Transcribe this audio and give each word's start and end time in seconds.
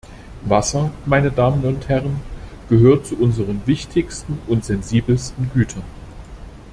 Wasser 0.45 0.89
meine 1.05 1.29
Damen 1.29 1.63
und 1.63 1.87
Herren 1.87 2.21
gehört 2.69 3.05
zu 3.05 3.15
unseren 3.17 3.61
wichtigsten 3.67 4.39
und 4.47 4.65
sensibelsten 4.65 5.51
Gütern. 5.53 5.83